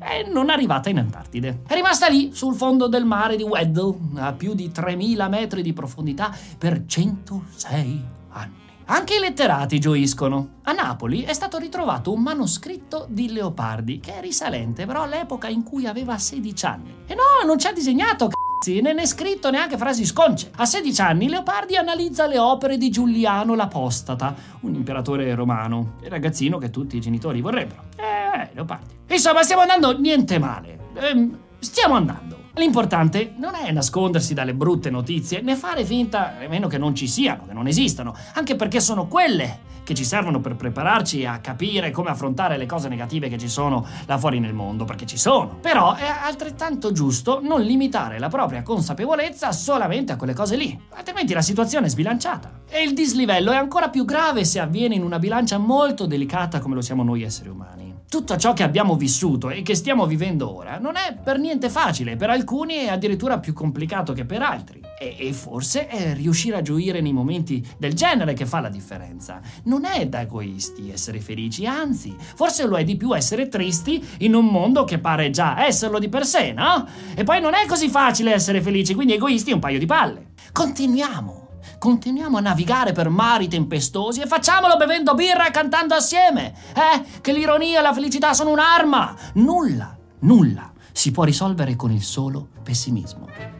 e 0.00 0.26
non 0.30 0.48
arrivata 0.48 0.88
in 0.88 0.96
Antartide. 0.96 1.60
È 1.66 1.74
rimasta 1.74 2.08
lì, 2.08 2.30
sul 2.32 2.54
fondo 2.54 2.88
del 2.88 3.04
mare 3.04 3.36
di 3.36 3.42
Weddell, 3.42 3.94
a 4.14 4.32
più 4.32 4.54
di 4.54 4.72
3000 4.72 5.28
metri 5.28 5.60
di 5.60 5.74
profondità, 5.74 6.34
per 6.56 6.86
106 6.86 8.04
anni. 8.30 8.54
Anche 8.86 9.16
i 9.16 9.20
letterati 9.20 9.78
gioiscono. 9.78 10.60
A 10.62 10.72
Napoli 10.72 11.20
è 11.20 11.34
stato 11.34 11.58
ritrovato 11.58 12.14
un 12.14 12.22
manoscritto 12.22 13.04
di 13.10 13.30
Leopardi, 13.30 14.00
che 14.00 14.16
è 14.16 14.20
risalente 14.22 14.86
però 14.86 15.02
all'epoca 15.02 15.48
in 15.48 15.64
cui 15.64 15.86
aveva 15.86 16.16
16 16.16 16.64
anni. 16.64 16.94
E 17.06 17.14
no, 17.14 17.44
non 17.44 17.58
c'è 17.58 17.74
disegnato, 17.74 18.28
c***o! 18.28 18.39
Né 18.68 18.92
ne 18.92 19.02
è 19.02 19.06
scritto 19.06 19.50
neanche 19.50 19.78
frasi 19.78 20.04
sconce. 20.04 20.50
A 20.56 20.66
16 20.66 21.00
anni 21.00 21.28
Leopardi 21.28 21.76
analizza 21.76 22.26
le 22.26 22.38
opere 22.38 22.76
di 22.76 22.90
Giuliano 22.90 23.54
l'Apostata, 23.54 24.34
un 24.60 24.74
imperatore 24.74 25.34
romano, 25.34 25.94
il 26.02 26.10
ragazzino 26.10 26.58
che 26.58 26.68
tutti 26.68 26.96
i 26.96 27.00
genitori 27.00 27.40
vorrebbero. 27.40 27.84
Eh, 27.96 28.50
Leopardi. 28.52 28.94
Insomma, 29.08 29.42
stiamo 29.42 29.62
andando 29.62 29.98
niente 29.98 30.38
male. 30.38 30.78
Ehm, 30.94 31.38
stiamo 31.58 31.94
andando. 31.94 32.48
L'importante 32.54 33.32
non 33.38 33.54
è 33.54 33.70
nascondersi 33.72 34.34
dalle 34.34 34.52
brutte 34.52 34.90
notizie, 34.90 35.40
né 35.40 35.56
fare 35.56 35.84
finta 35.84 36.34
nemmeno 36.38 36.68
che 36.68 36.76
non 36.76 36.94
ci 36.94 37.08
siano, 37.08 37.46
che 37.46 37.54
non 37.54 37.66
esistano, 37.66 38.14
anche 38.34 38.56
perché 38.56 38.80
sono 38.80 39.06
quelle 39.06 39.68
che 39.82 39.94
ci 39.94 40.04
servono 40.04 40.40
per 40.40 40.56
prepararci 40.56 41.24
a 41.24 41.38
capire 41.38 41.90
come 41.90 42.10
affrontare 42.10 42.56
le 42.56 42.66
cose 42.66 42.88
negative 42.88 43.28
che 43.28 43.38
ci 43.38 43.48
sono 43.48 43.86
là 44.06 44.18
fuori 44.18 44.38
nel 44.38 44.54
mondo, 44.54 44.84
perché 44.84 45.06
ci 45.06 45.16
sono. 45.16 45.58
Però 45.60 45.94
è 45.94 46.06
altrettanto 46.06 46.92
giusto 46.92 47.40
non 47.42 47.62
limitare 47.62 48.18
la 48.18 48.28
propria 48.28 48.62
consapevolezza 48.62 49.52
solamente 49.52 50.12
a 50.12 50.16
quelle 50.16 50.34
cose 50.34 50.56
lì, 50.56 50.78
altrimenti 50.90 51.32
la 51.32 51.42
situazione 51.42 51.86
è 51.86 51.90
sbilanciata. 51.90 52.60
E 52.68 52.82
il 52.82 52.94
dislivello 52.94 53.52
è 53.52 53.56
ancora 53.56 53.88
più 53.88 54.04
grave 54.04 54.44
se 54.44 54.60
avviene 54.60 54.94
in 54.94 55.02
una 55.02 55.18
bilancia 55.18 55.58
molto 55.58 56.06
delicata 56.06 56.60
come 56.60 56.74
lo 56.74 56.80
siamo 56.80 57.02
noi 57.02 57.22
esseri 57.22 57.48
umani. 57.48 57.94
Tutto 58.08 58.36
ciò 58.36 58.52
che 58.54 58.64
abbiamo 58.64 58.96
vissuto 58.96 59.50
e 59.50 59.62
che 59.62 59.76
stiamo 59.76 60.04
vivendo 60.04 60.52
ora 60.52 60.78
non 60.78 60.96
è 60.96 61.14
per 61.14 61.38
niente 61.38 61.70
facile, 61.70 62.16
per 62.16 62.28
alcuni 62.30 62.74
è 62.74 62.88
addirittura 62.88 63.38
più 63.38 63.52
complicato 63.52 64.12
che 64.12 64.24
per 64.24 64.42
altri. 64.42 64.79
E, 65.02 65.16
e 65.18 65.32
forse 65.32 65.86
è 65.86 66.12
riuscire 66.12 66.58
a 66.58 66.62
gioire 66.62 67.00
nei 67.00 67.14
momenti 67.14 67.66
del 67.78 67.94
genere 67.94 68.34
che 68.34 68.44
fa 68.44 68.60
la 68.60 68.68
differenza. 68.68 69.40
Non 69.64 69.86
è 69.86 70.06
da 70.06 70.20
egoisti 70.20 70.90
essere 70.90 71.20
felici, 71.20 71.64
anzi, 71.64 72.14
forse 72.18 72.66
lo 72.66 72.76
è 72.76 72.84
di 72.84 72.98
più 72.98 73.16
essere 73.16 73.48
tristi 73.48 74.06
in 74.18 74.34
un 74.34 74.44
mondo 74.44 74.84
che 74.84 74.98
pare 74.98 75.30
già 75.30 75.64
esserlo 75.64 75.98
di 75.98 76.10
per 76.10 76.26
sé, 76.26 76.52
no? 76.52 76.86
E 77.14 77.24
poi 77.24 77.40
non 77.40 77.54
è 77.54 77.64
così 77.66 77.88
facile 77.88 78.34
essere 78.34 78.60
felici, 78.60 78.92
quindi 78.92 79.14
egoisti 79.14 79.52
un 79.52 79.58
paio 79.58 79.78
di 79.78 79.86
palle. 79.86 80.32
Continuiamo 80.52 81.38
continuiamo 81.78 82.36
a 82.36 82.40
navigare 82.42 82.92
per 82.92 83.08
mari 83.08 83.48
tempestosi 83.48 84.20
e 84.20 84.26
facciamolo 84.26 84.76
bevendo 84.76 85.14
birra 85.14 85.46
e 85.46 85.50
cantando 85.50 85.94
assieme. 85.94 86.52
Eh? 86.74 87.20
Che 87.22 87.32
l'ironia 87.32 87.78
e 87.78 87.82
la 87.82 87.94
felicità 87.94 88.34
sono 88.34 88.50
un'arma. 88.50 89.16
Nulla, 89.34 89.96
nulla 90.20 90.72
si 90.92 91.10
può 91.10 91.24
risolvere 91.24 91.76
con 91.76 91.90
il 91.90 92.02
solo 92.02 92.48
pessimismo. 92.62 93.59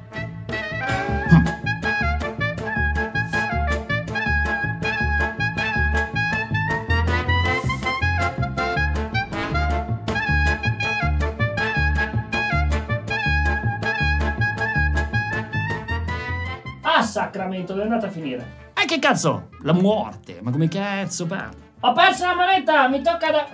Andata 17.91 18.07
a 18.07 18.11
finire? 18.11 18.69
Eh, 18.75 18.87
che 18.87 18.99
cazzo? 18.99 19.49
La 19.63 19.73
morte, 19.73 20.39
ma 20.43 20.51
come 20.51 20.69
cazzo 20.69 21.27
parla? 21.27 21.69
Ho 21.81 21.93
perso 21.93 22.27
la 22.27 22.35
moneta, 22.35 22.89
mi 22.89 23.03
tocca 23.03 23.31
da... 23.31 23.49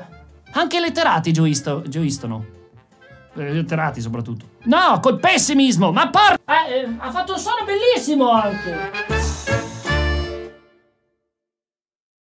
Anche 0.52 0.76
i 0.76 0.80
letterati 0.80 1.32
gioisto, 1.32 1.82
gioistono. 1.86 2.44
Eh, 3.34 3.52
letterati 3.52 4.00
soprattutto. 4.00 4.46
No, 4.64 4.98
col 5.00 5.18
pessimismo, 5.18 5.92
ma 5.92 6.08
porca... 6.08 6.66
Eh, 6.66 6.80
eh, 6.80 6.88
ha 6.98 7.10
fatto 7.10 7.34
un 7.34 7.38
suono 7.38 7.64
bellissimo 7.64 8.30
anche. 8.30 8.90